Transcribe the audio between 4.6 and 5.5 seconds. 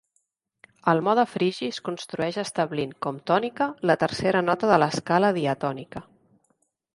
de l'escala